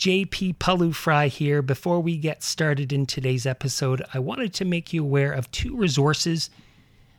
[0.00, 1.60] JP Pawliw-Fry here.
[1.60, 5.76] Before we get started in today's episode, I wanted to make you aware of two
[5.76, 6.48] resources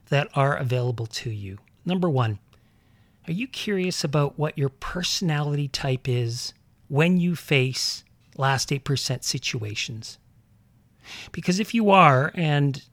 [0.09, 1.59] that are available to you.
[1.85, 2.39] Number one,
[3.27, 6.55] are you curious about what your personality type is
[6.87, 8.03] when you face
[8.35, 10.17] last 8% situations?
[11.31, 12.83] Because if you are, and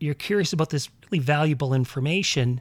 [0.00, 2.60] you're curious about this really valuable information,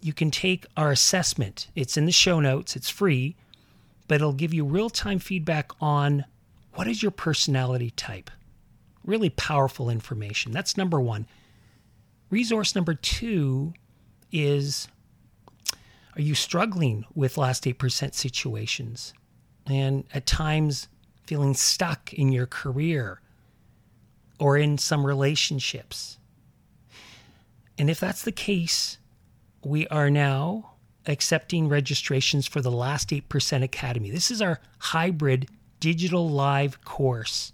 [0.00, 1.66] you can take our assessment.
[1.74, 3.34] It's in the show notes, it's free,
[4.08, 6.24] but it'll give you real time feedback on
[6.74, 8.30] what is your personality type.
[9.04, 10.50] Really powerful information.
[10.50, 11.26] That's number one.
[12.30, 13.74] Resource number two
[14.32, 14.88] is
[16.16, 19.14] Are you struggling with last 8% situations
[19.66, 20.88] and at times
[21.26, 23.20] feeling stuck in your career
[24.38, 26.18] or in some relationships?
[27.78, 28.98] And if that's the case,
[29.64, 30.72] we are now
[31.08, 34.10] accepting registrations for the Last 8% Academy.
[34.10, 35.48] This is our hybrid
[35.80, 37.52] digital live course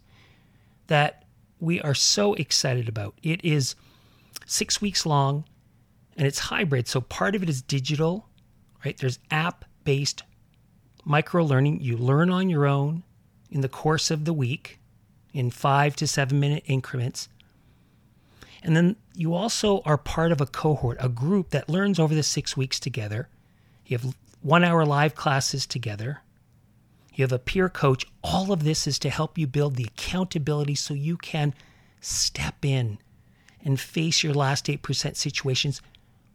[0.89, 1.25] that
[1.61, 3.15] we are so excited about.
[3.23, 3.75] It is
[4.45, 5.45] six weeks long
[6.17, 6.89] and it's hybrid.
[6.89, 8.29] So part of it is digital,
[8.85, 8.97] right?
[8.99, 10.23] There's app based
[11.05, 11.81] micro learning.
[11.81, 13.05] You learn on your own
[13.51, 14.81] in the course of the week
[15.33, 17.29] in five to seven minute increments.
[18.63, 22.23] And then you also are part of a cohort, a group that learns over the
[22.23, 23.29] six weeks together.
[23.87, 26.21] You have one hour live classes together.
[27.15, 28.05] You have a peer coach.
[28.23, 31.55] All of this is to help you build the accountability so you can
[32.01, 32.99] step in
[33.65, 35.81] and face your last 8% situations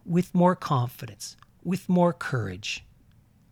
[0.05, 2.83] with more confidence, with more courage.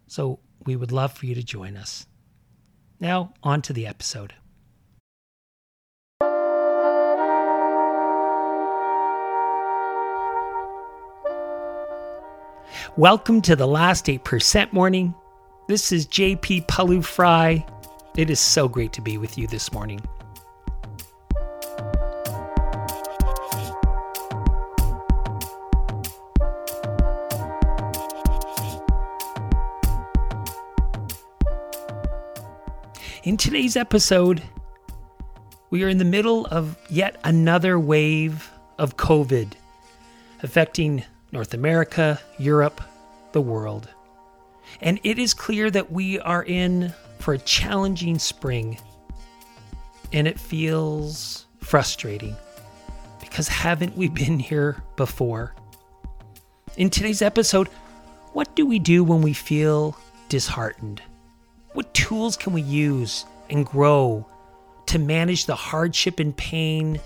[0.07, 2.07] So we would love for you to join us.
[2.99, 4.33] Now, on to the episode.
[12.97, 15.13] Welcome to the last 8% morning.
[15.67, 17.63] This is JP Pawliw-Fry.
[18.15, 20.01] It is so great to be with you this morning.
[33.21, 34.41] In today's episode,
[35.69, 39.51] we are in the middle of yet another wave of COVID
[40.41, 41.03] affecting
[41.37, 42.81] North America, Europe,
[43.31, 43.87] the world.
[44.81, 48.79] And it is clear that we are in for a challenging spring.
[50.11, 52.35] And it feels frustrating
[53.19, 55.53] because haven't we been here before?
[56.75, 57.67] In today's episode,
[58.33, 59.95] what do we do when we feel
[60.29, 61.03] disheartened?
[61.73, 64.25] What tools can we use and grow
[64.87, 66.99] to manage the hardship and pain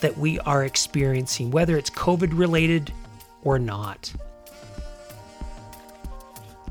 [0.00, 2.92] that we are experiencing, whether it's COVID related
[3.44, 4.12] or not.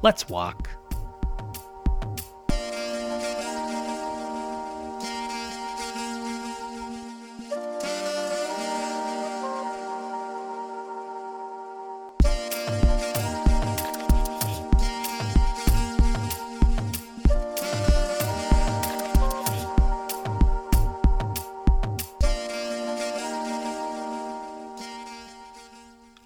[0.02, 0.70] Let's walk.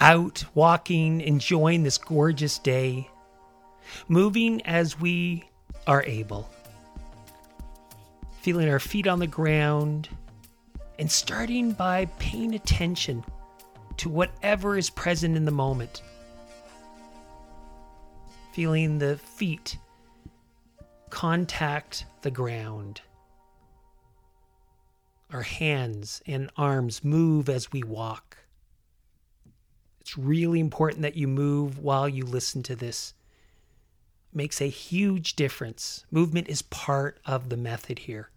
[0.07, 3.09] Out, walking, enjoying this gorgeous day,
[4.07, 5.43] moving as we
[5.85, 6.49] are able,
[8.39, 10.07] feeling our feet on the ground,
[10.97, 13.21] and starting by paying attention
[13.97, 16.01] to whatever is present in the moment.
[18.53, 19.77] Feeling the feet
[21.09, 23.01] contact the ground.
[25.33, 28.37] Our hands and arms move as we walk.
[30.07, 33.13] It's really important that you move while you listen to this.
[34.31, 36.05] It makes a huge difference.
[36.11, 38.29] Movement is part of the method here.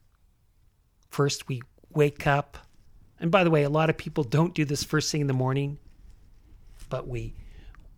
[1.10, 2.58] First, we wake up.
[3.20, 5.32] And by the way, a lot of people don't do this first thing in the
[5.32, 5.78] morning,
[6.88, 7.34] but we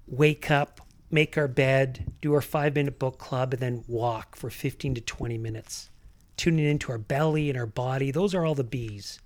[0.06, 4.50] wake up, make our bed, do our five minute book club, and then walk for
[4.50, 5.88] 15 to 20 minutes,
[6.36, 8.10] tuning into our belly and our body.
[8.10, 9.18] Those are all the B's.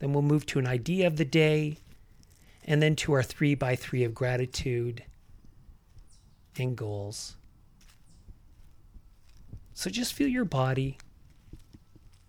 [0.00, 1.78] Then we'll move to an idea of the day,
[2.68, 5.02] and then to our three by three of gratitude
[6.58, 7.34] and goals.
[9.72, 10.98] So just feel your body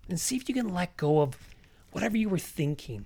[0.07, 1.37] and see if you can let go of
[1.91, 3.05] whatever you were thinking.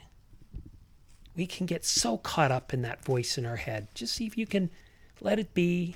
[1.36, 3.88] We can get so caught up in that voice in our head.
[3.96, 4.70] Just see if you can
[5.20, 5.96] let it be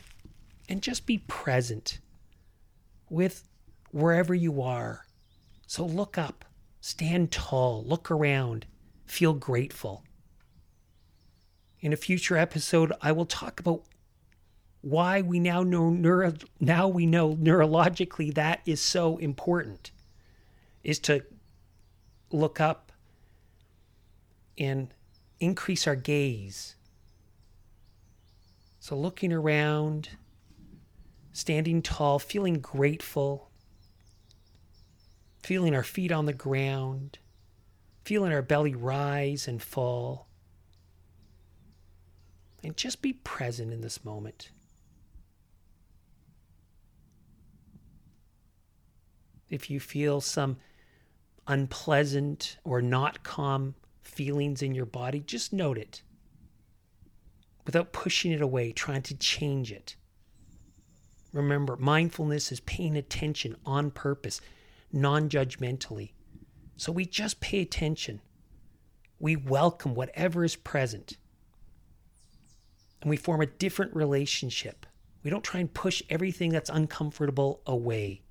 [0.67, 1.99] and just be present
[3.11, 3.47] with
[3.91, 5.05] wherever you are.
[5.67, 6.45] So look up,
[6.81, 8.65] stand tall, look around,
[9.05, 10.03] feel grateful.
[11.79, 13.83] In a future episode, I will talk about
[14.81, 19.91] why we now know neuro, now we know neurologically that is so important
[20.83, 21.23] is to
[22.31, 22.91] look up
[24.57, 24.93] and
[25.39, 26.75] increase our gaze.
[28.79, 30.09] So looking around,
[31.33, 33.51] standing tall, feeling grateful,
[35.43, 37.19] feeling our feet on the ground,
[38.05, 40.26] feeling our belly rise and fall.
[42.67, 44.51] And just be present in this moment.
[49.49, 50.57] If you feel some
[51.47, 56.01] unpleasant or not calm feelings in your body, just note it
[57.65, 59.95] without pushing it away, trying to change it.
[61.31, 64.41] Remember, mindfulness is paying attention on purpose,
[64.91, 66.11] non judgmentally.
[66.75, 68.19] So we just pay attention.
[69.19, 71.15] We welcome whatever is present.
[73.01, 74.85] And we form a different relationship.
[75.23, 78.21] We don't try and push everything that's uncomfortable away.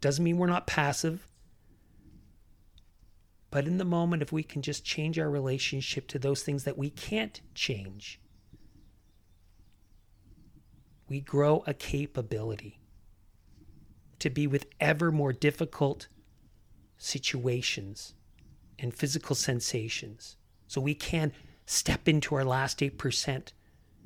[0.00, 1.26] Doesn't mean we're not passive.
[3.50, 6.78] But in the moment, if we can just change our relationship to those things that
[6.78, 8.20] we can't change,
[11.08, 12.78] we grow a capability
[14.20, 16.06] to be with ever more difficult
[16.96, 18.14] situations
[18.78, 20.36] and physical sensations.
[20.68, 21.32] So we can
[21.70, 23.52] step into our last 8%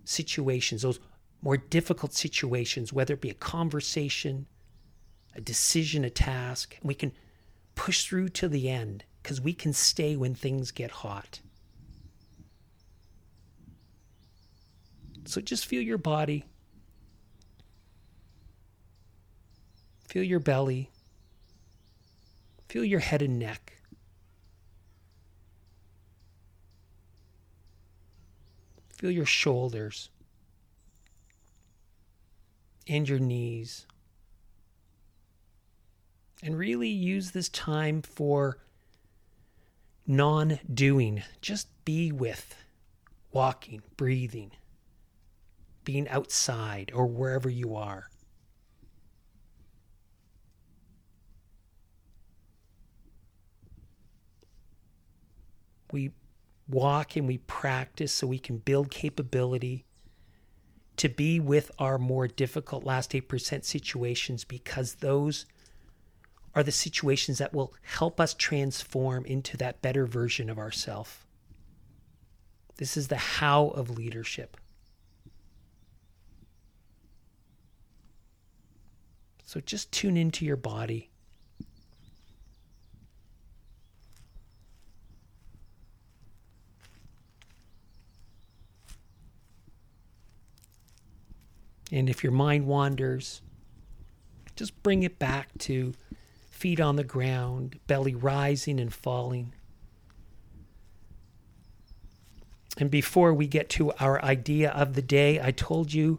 [0.05, 1.01] situations, those
[1.41, 4.47] more difficult situations, whether it be a conversation,
[5.35, 7.11] a decision, a task, and we can
[7.75, 11.41] push through to the end because we can stay when things get hot.
[15.25, 16.45] So just feel your body,
[20.07, 20.91] feel your belly,
[22.69, 23.79] feel your head and neck.
[29.05, 30.09] Feel your shoulders
[32.89, 33.87] and your knees.
[36.43, 38.57] And really use this time for
[40.07, 41.23] non doing.
[41.43, 42.57] Just be with
[43.31, 44.53] walking, breathing,
[45.85, 48.09] being outside or wherever you are.
[55.93, 56.13] We
[56.69, 59.85] walk and we practice so we can build capability
[60.97, 65.47] to be with our more difficult last 8% situations because those
[66.55, 71.27] are the situations that will help us transform into that better version of ourself.
[72.77, 74.57] This is the how of leadership.
[79.45, 81.11] So just tune into your body.
[91.95, 93.41] And if your mind wanders,
[94.57, 95.95] just bring it back to
[96.51, 99.53] feet on the ground, belly rising and falling.
[102.79, 106.19] And before we get to our idea of the day, I told you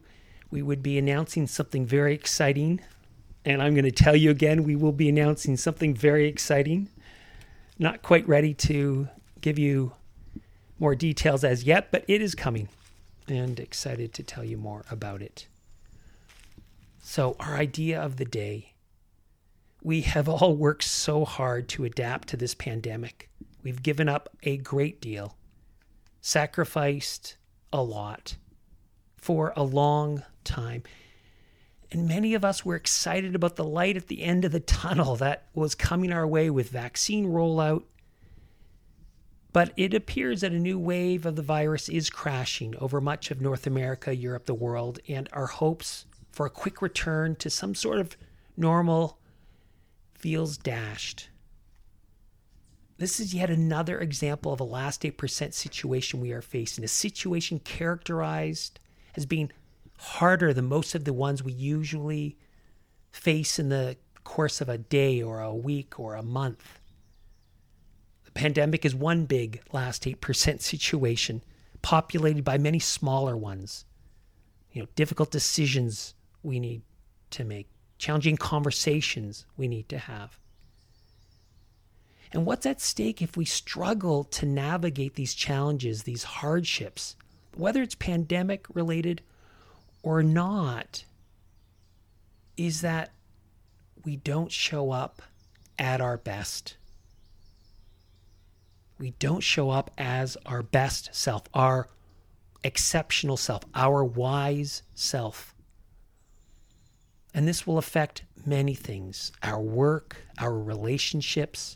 [0.49, 2.79] we would be announcing something very exciting.
[3.43, 6.87] And I'm going to tell you again, we will be announcing something very exciting.
[7.77, 9.09] Not quite ready to
[9.41, 9.91] give you
[10.79, 12.69] more details as yet, but it is coming
[13.27, 15.47] and excited to tell you more about it.
[17.07, 18.73] So, our idea of the day
[19.83, 23.29] we have all worked so hard to adapt to this pandemic.
[23.61, 25.37] We've given up a great deal,
[26.19, 27.37] sacrificed
[27.71, 28.37] a lot
[29.17, 30.81] for a long time.
[31.91, 35.15] And many of us were excited about the light at the end of the tunnel
[35.17, 37.83] that was coming our way with vaccine rollout.
[39.53, 43.41] But it appears that a new wave of the virus is crashing over much of
[43.41, 47.97] North America, Europe, the world, and our hopes for a quick return to some sort
[47.97, 48.17] of
[48.57, 49.17] normal
[50.15, 51.29] feels dashed.
[52.97, 57.59] This is yet another example of a last 8% situation we are facing, a situation
[57.59, 58.81] characterized
[59.15, 59.49] as being
[59.97, 62.37] harder than most of the ones we usually
[63.13, 66.81] face in the course of a day or a week or a month.
[68.25, 71.43] The pandemic is one big last 8% situation,
[71.81, 73.85] populated by many smaller ones.
[74.73, 76.13] You know, difficult decisions
[76.45, 76.81] we need
[77.31, 80.37] to make challenging conversations we need to have.
[82.31, 87.15] And what's at stake if we struggle to navigate these challenges, these hardships,
[87.55, 89.21] whether it's pandemic related
[90.03, 91.05] or not,
[92.57, 93.11] is that
[94.03, 95.21] we don't show up
[95.79, 96.75] at our best.
[98.99, 101.87] We don't show up as our best self, our
[102.63, 105.54] exceptional self, our wise self.
[107.35, 111.75] And this will affect many things our work, our relationships.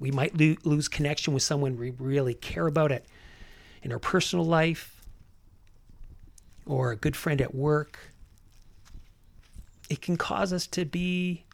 [0.00, 3.04] We might lo- lose connection with someone we really care about it
[3.82, 5.04] in our personal life
[6.64, 7.98] or a good friend at work.
[9.90, 11.44] It can cause us to be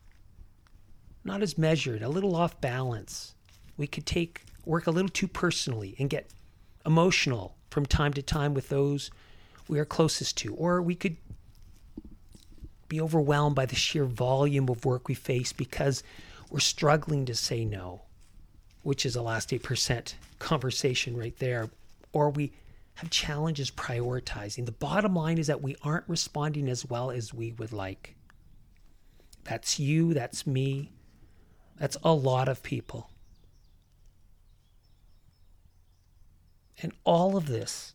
[1.25, 3.35] not as measured, a little off balance.
[3.77, 6.31] We could take work a little too personally and get
[6.87, 9.11] emotional from time to time with those
[9.67, 11.17] we are closest to, or we could
[12.89, 16.03] be overwhelmed by the sheer volume of work we face because
[16.51, 18.03] we're struggling to say no,
[18.83, 21.71] which is a last 8% conversation right there,
[22.13, 22.53] or we
[22.95, 24.67] have challenges prioritizing.
[24.67, 28.17] The bottom line is that we aren't responding as well as we would like.
[29.45, 30.91] That's you, that's me,
[31.79, 33.11] that's a lot of people.
[36.83, 37.95] And all of this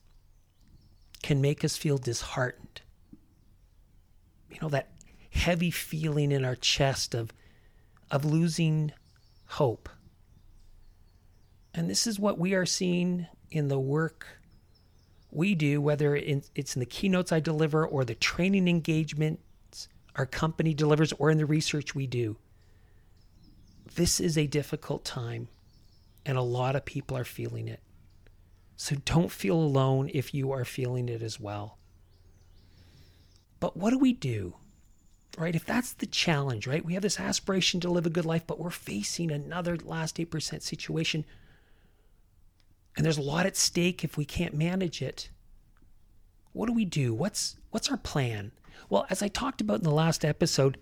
[1.22, 2.82] can make us feel disheartened.
[4.54, 4.90] You know, that
[5.30, 7.30] heavy feeling in our chest of,
[8.10, 8.92] of losing
[9.46, 9.88] hope.
[11.74, 14.26] And this is what we are seeing in the work
[15.30, 20.74] we do, whether it's in the keynotes I deliver or the training engagements our company
[20.74, 22.36] delivers or in the research we do.
[23.96, 25.48] This is a difficult time,
[26.24, 27.80] and a lot of people are feeling it.
[28.76, 31.78] So don't feel alone if you are feeling it as well.
[33.64, 34.56] But what do we do?
[35.38, 35.54] Right?
[35.54, 36.84] If that's the challenge, right?
[36.84, 40.60] We have this aspiration to live a good life, but we're facing another last 8%
[40.60, 41.24] situation.
[42.94, 45.30] And there's a lot at stake if we can't manage it.
[46.52, 47.14] What do we do?
[47.14, 48.52] What's what's our plan?
[48.90, 50.76] Well, as I talked about in the last episode,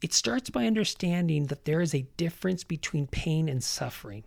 [0.00, 4.22] it starts by understanding that there is a difference between pain and suffering.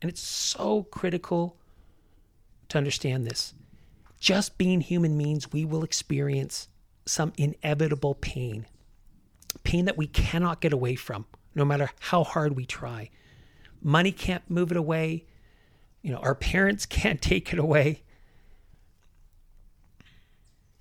[0.00, 1.56] And it's so critical
[2.68, 3.54] to understand this.
[4.20, 6.68] Just being human means we will experience
[7.06, 8.66] some inevitable pain,
[9.62, 13.10] pain that we cannot get away from, no matter how hard we try.
[13.80, 15.24] Money can't move it away.
[16.02, 18.02] You know, our parents can't take it away.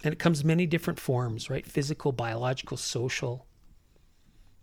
[0.03, 1.65] And it comes many different forms, right?
[1.65, 3.45] Physical, biological, social.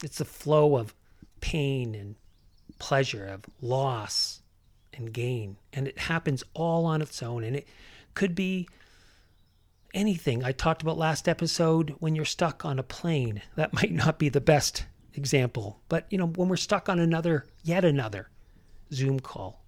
[0.02, 0.94] It's the flow of
[1.40, 2.16] pain and
[2.78, 4.42] pleasure, of loss,
[4.92, 5.56] and gain.
[5.72, 7.42] And it happens all on its own.
[7.42, 7.68] And it
[8.14, 8.68] could be
[9.92, 10.44] anything.
[10.44, 13.42] I talked about last episode when you're stuck on a plane.
[13.56, 15.80] That might not be the best example.
[15.88, 18.30] But, you know, when we're stuck on another, yet another
[18.92, 19.64] Zoom call,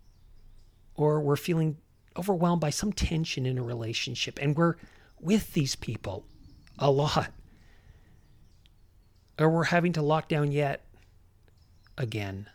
[0.94, 1.76] or we're feeling
[2.16, 4.74] overwhelmed by some tension in a relationship and we're
[5.20, 6.26] with these people
[6.78, 7.32] a lot,
[9.38, 10.84] or we're having to lock down yet
[11.98, 12.48] again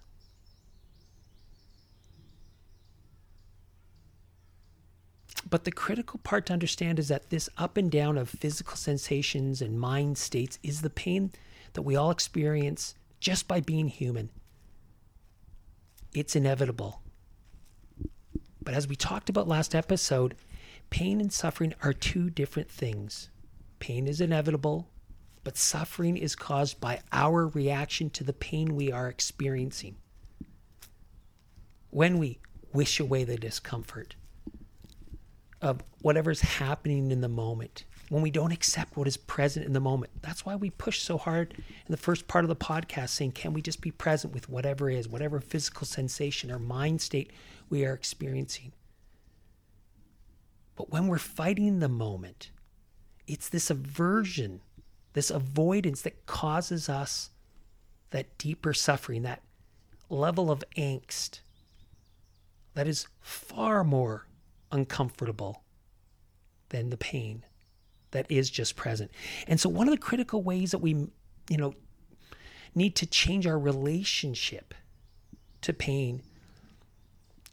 [5.52, 9.62] But the critical part to understand is that this up and down of physical sensations
[9.62, 11.34] and mind states is the pain
[11.74, 14.30] that we all experience just by being human.
[16.16, 17.02] It's inevitable.
[18.64, 20.36] But as we talked about last episode,
[20.90, 23.30] pain and suffering are two different things.
[23.80, 24.88] Pain is inevitable,
[25.44, 29.98] but suffering is caused by our reaction to the pain we are experiencing.
[31.90, 32.40] When we
[32.72, 34.16] wish away the discomfort,
[35.62, 39.80] of whatever's happening in the moment when we don't accept what is present in the
[39.80, 40.12] moment.
[40.22, 43.54] That's why we push so hard in the first part of the podcast saying, can
[43.54, 47.32] we just be present with whatever is, whatever physical sensation or mind state
[47.70, 48.74] we are experiencing?
[50.76, 52.52] But when we're fighting the moment,
[53.28, 54.62] it's this aversion,
[55.14, 57.30] this avoidance that causes us
[58.10, 59.42] that deeper suffering, that
[60.10, 61.40] level of angst
[62.74, 64.26] that is far more
[64.72, 65.64] uncomfortable
[66.70, 67.46] than the pain
[68.12, 69.12] that is just present.
[69.48, 70.94] And so one of the critical ways that we,
[71.50, 71.74] you know,
[72.76, 74.74] need to change our relationship
[75.62, 76.22] to pain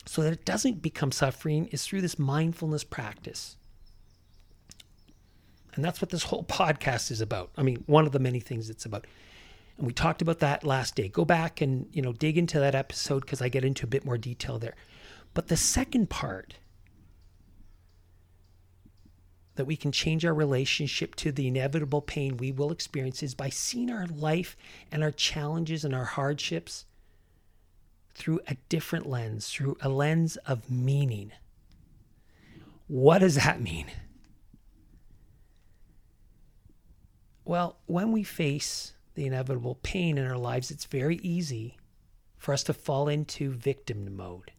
[0.06, 3.56] so that it doesn't become suffering is through this mindfulness practice.
[5.74, 7.50] And that's what this whole podcast is about.
[7.56, 9.06] I mean, one of the many things it's about.
[9.76, 11.08] And we talked about that last day.
[11.08, 14.04] Go back and, you know, dig into that episode because I get into a bit
[14.04, 14.74] more detail there.
[15.34, 16.54] But the second part
[19.58, 23.48] that we can change our relationship to the inevitable pain we will experience is by
[23.48, 24.56] seeing our life
[24.92, 26.84] and our challenges and our hardships
[28.14, 31.32] through a different lens, through a lens of meaning.
[32.86, 33.86] What does that mean?
[37.44, 41.78] Well, when we face the inevitable pain in our lives, it's very easy
[42.36, 44.52] for us to fall into victim mode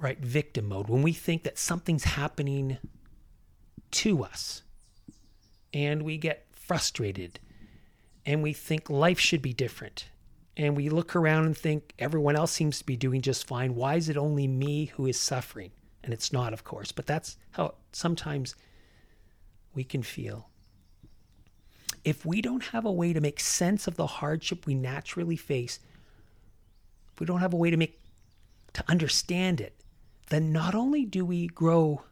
[0.00, 0.18] right?
[0.18, 0.88] Victim mode.
[0.88, 2.78] When we think that something's happening
[3.90, 4.62] to us
[5.72, 7.40] and we get frustrated
[8.26, 10.06] and we think life should be different
[10.56, 13.74] and we look around and think everyone else seems to be doing just fine.
[13.74, 15.70] Why is it only me who is suffering?
[16.02, 18.54] And it's not, of course, but that's how sometimes
[19.74, 20.48] we can feel.
[22.04, 25.78] If we don't have a way to make sense of the hardship we naturally face,
[27.18, 28.00] we don't have a way to make
[28.74, 29.74] to understand it,
[30.30, 32.02] then not only do we grow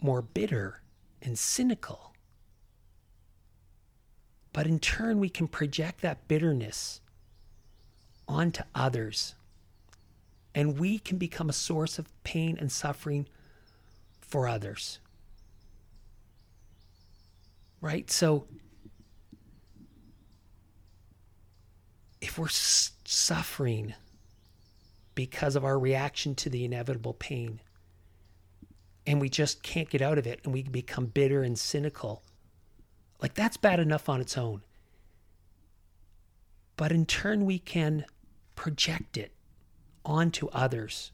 [0.00, 0.80] more bitter
[1.22, 2.12] and cynical,
[4.52, 7.00] but in turn we can project that bitterness
[8.26, 9.34] onto others.
[10.54, 13.28] And we can become a source of pain and suffering
[14.20, 14.98] for others.
[17.80, 18.10] Right?
[18.10, 18.46] So,
[22.20, 23.94] if we're suffering
[25.20, 27.60] because of our reaction to the inevitable pain.
[29.06, 32.22] And we just can't get out of it and we become bitter and cynical.
[33.20, 34.62] Like that's bad enough on its own.
[36.78, 38.06] But in turn, we can
[38.54, 39.32] project it
[40.06, 41.12] onto others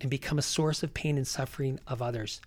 [0.00, 2.40] and become a source of pain and suffering of others.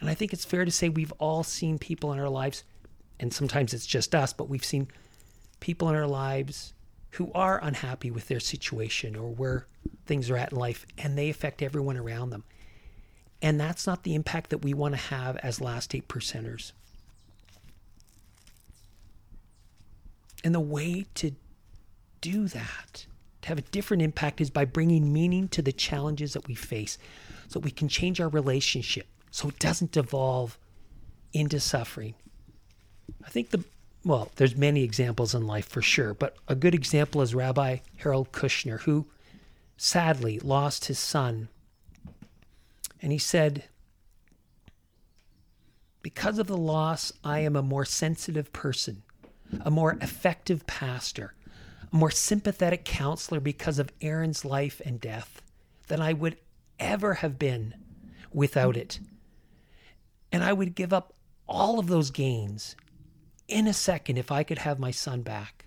[0.00, 2.64] And I think it's fair to say we've all seen people in our lives,
[3.20, 4.88] and sometimes it's just us, but we've seen
[5.60, 6.72] people in our lives
[7.14, 9.66] who are unhappy with their situation or where
[10.06, 12.44] things are at in life, and they affect everyone around them.
[13.40, 16.72] And that's not the impact that we want to have as last eight percenters.
[20.42, 21.32] And the way to
[22.20, 23.06] do that,
[23.42, 26.98] to have a different impact, is by bringing meaning to the challenges that we face
[27.48, 30.58] so we can change our relationship so it doesn't devolve
[31.32, 32.14] into suffering.
[33.24, 33.64] I think the
[34.04, 38.32] well, there's many examples in life for sure, but a good example is Rabbi Harold
[38.32, 39.06] Kushner, who
[39.78, 41.48] sadly lost his son.
[43.00, 43.64] And he said,
[46.02, 49.02] Because of the loss, I am a more sensitive person,
[49.62, 51.34] a more effective pastor,
[51.90, 55.40] a more sympathetic counselor because of Aaron's life and death
[55.88, 56.36] than I would
[56.78, 57.74] ever have been
[58.32, 59.00] without it.
[60.30, 61.14] And I would give up
[61.46, 62.76] all of those gains
[63.48, 65.66] in a second if I could have my son back,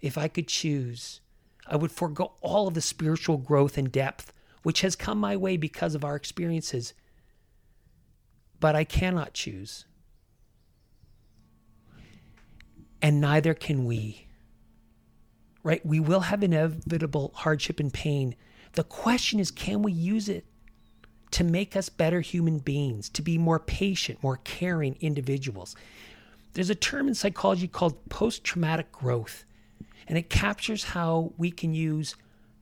[0.00, 1.20] if I could choose,
[1.66, 5.56] I would forego all of the spiritual growth and depth which has come my way
[5.56, 6.94] because of our experiences.
[8.60, 9.84] But I cannot choose.
[13.00, 14.26] And neither can we.
[15.64, 15.84] Right?
[15.84, 18.36] We will have inevitable hardship and pain.
[18.72, 20.44] The question is can we use it
[21.32, 25.74] to make us better human beings, to be more patient, more caring individuals?
[26.52, 29.44] There's a term in psychology called post traumatic growth,
[30.06, 32.14] and it captures how we can use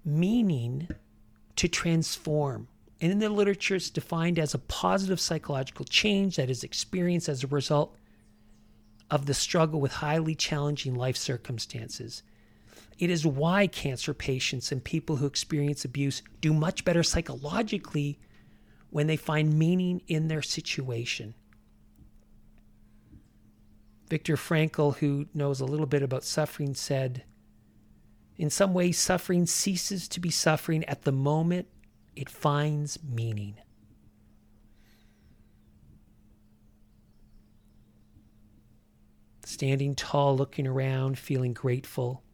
[0.04, 0.88] meaning
[1.56, 2.68] to transform.
[3.00, 7.42] And in the literature, it's defined as a positive psychological change that is experienced as
[7.42, 7.96] a result
[9.10, 12.22] of the struggle with highly challenging life circumstances.
[12.98, 18.18] It is why cancer patients and people who experience abuse do much better psychologically
[18.90, 21.34] when they find meaning in their situation.
[24.10, 27.22] Viktor Frankl, who knows a little bit about suffering, said,
[28.36, 31.68] In some ways, suffering ceases to be suffering at the moment
[32.16, 33.54] it finds meaning.
[39.44, 42.24] Standing tall, looking around, feeling grateful,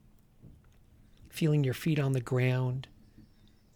[1.29, 2.89] feeling your feet on the ground,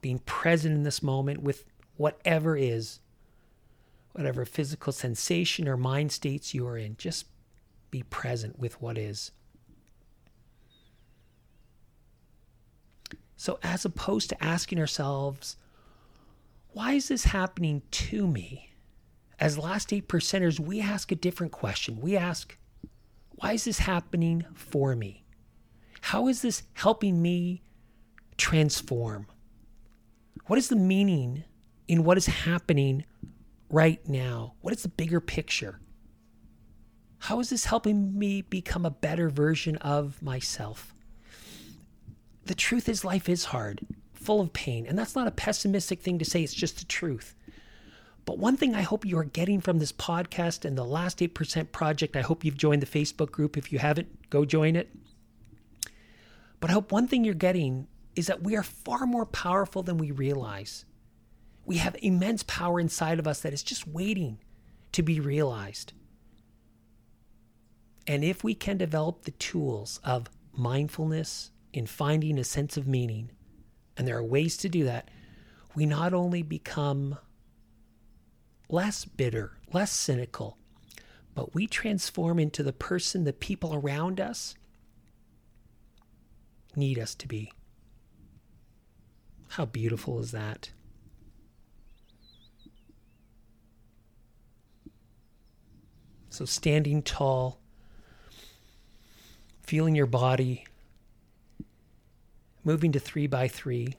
[0.01, 1.65] being present in this moment with
[1.99, 3.01] whatever is,
[4.13, 6.97] whatever physical sensation or mind states you are in.
[6.97, 7.27] Just
[7.91, 9.33] be present with what is.
[13.37, 15.57] So, as opposed to asking ourselves,
[16.73, 18.71] why is this happening to me?
[19.39, 22.01] As last eight percenters, we ask a different question.
[22.01, 22.59] We ask,
[23.37, 25.25] why is this happening for me?
[26.03, 27.63] How is this helping me
[28.37, 29.27] transform?
[30.47, 31.45] What is the meaning
[31.89, 33.05] in what is happening
[33.71, 34.55] right now?
[34.61, 35.81] What is the bigger picture?
[37.21, 40.95] How is this helping me become a better version of myself?
[42.47, 44.87] The truth is, life is hard, full of pain.
[44.87, 47.35] And that's not a pessimistic thing to say, it's just the truth.
[48.25, 51.73] But one thing I hope you are getting from this podcast and the Last 8%
[51.73, 53.57] Project, I hope you've joined the Facebook group.
[53.57, 54.89] If you haven't, go join it.
[56.59, 59.99] But I hope one thing you're getting is that we are far more powerful than
[59.99, 60.87] we realize.
[61.67, 64.39] We have immense power inside of us that is just waiting
[64.93, 65.93] to be realized.
[68.11, 73.31] And if we can develop the tools of mindfulness in finding a sense of meaning,
[73.97, 75.09] and there are ways to do that,
[75.77, 77.19] we not only become
[78.69, 80.59] less bitter, less cynical,
[81.37, 84.57] but we transform into the person the people around us
[86.75, 87.53] need us to be.
[89.51, 90.73] How beautiful is that?
[96.29, 97.60] So, standing tall,
[99.71, 100.65] feeling your body,
[102.65, 103.95] moving to three by three.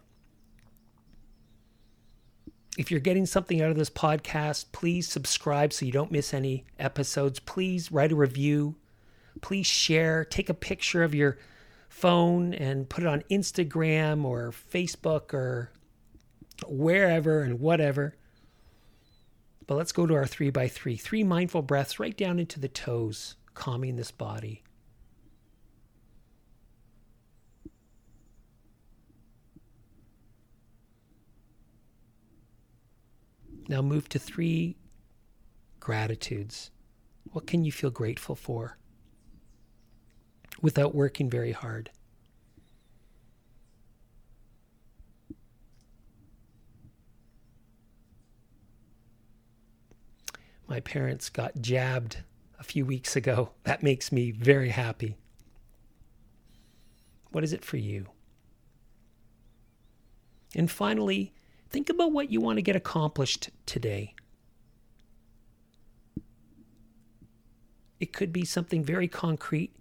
[2.78, 6.66] If you're getting something out of this podcast, please subscribe so you don't miss any
[6.78, 7.40] episodes.
[7.40, 8.76] Please write a review.
[9.40, 10.26] Please share.
[10.26, 11.38] Take a picture of your
[11.88, 15.72] phone and put it on Instagram or Facebook or
[16.68, 18.18] wherever and whatever.
[19.68, 20.98] But let's go to our three by three.
[20.98, 24.64] Three mindful breaths right down into the toes, calming this body.
[33.72, 34.76] Now move to three
[35.80, 36.72] gratitudes.
[37.32, 38.78] What can you feel grateful for
[40.62, 41.90] without working very hard?
[50.68, 52.18] My parents got jabbed
[52.60, 53.52] a few weeks ago.
[53.64, 55.16] That makes me very happy.
[57.32, 58.08] What is it for you?
[60.54, 61.32] And finally,
[61.72, 64.14] Think about what you want to get accomplished today.
[67.98, 69.74] It could be something very concrete.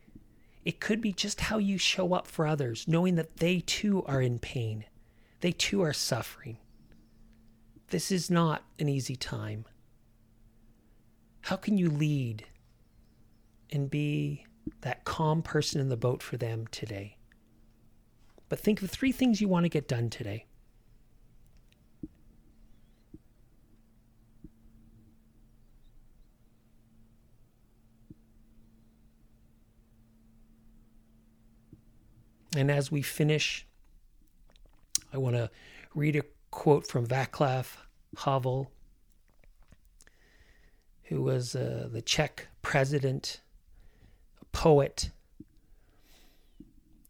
[0.64, 4.22] It could be just how you show up for others, knowing that they too are
[4.22, 4.84] in pain.
[5.40, 6.58] They too are suffering.
[7.88, 9.64] This is not an easy time.
[11.40, 12.46] How can you lead
[13.72, 14.46] and be
[14.82, 17.16] that calm person in the boat for them today?
[18.48, 20.44] But think of three things you want to get done today.
[32.56, 33.66] And as we finish,
[35.12, 35.50] I want to
[35.94, 37.66] read a quote from Václav
[38.24, 38.70] Havel,
[41.04, 43.40] who was uh, the Czech president,
[44.40, 45.10] a poet.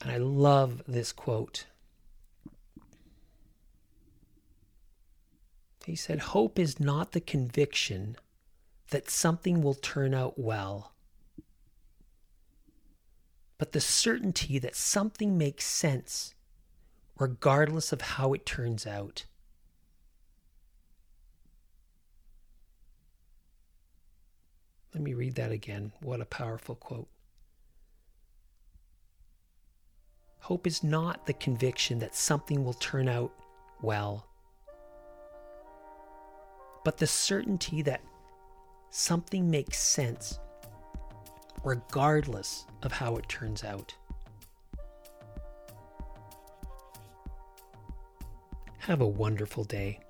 [0.02, 1.66] And I love this quote.
[5.86, 8.16] He said, Hope is not the conviction
[8.90, 10.92] that something will turn out well
[13.60, 16.34] but the certainty that something makes sense
[17.18, 19.26] regardless of how it turns out.
[24.94, 25.92] Let me read that again.
[26.00, 27.08] What a powerful quote.
[30.38, 33.30] Hope is not the conviction that something will turn out
[33.82, 34.26] well,
[36.82, 38.00] but the certainty that
[38.88, 40.38] something makes sense
[41.64, 43.94] regardless of how it turns out.
[48.78, 50.00] Have a wonderful day.